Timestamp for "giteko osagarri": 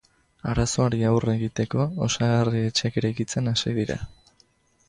1.43-2.65